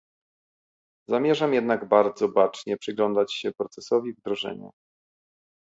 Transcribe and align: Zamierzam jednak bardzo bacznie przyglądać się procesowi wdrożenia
Zamierzam 1.09 1.53
jednak 1.53 1.87
bardzo 1.87 2.29
bacznie 2.29 2.77
przyglądać 2.77 3.33
się 3.33 3.51
procesowi 3.51 4.13
wdrożenia 4.13 4.69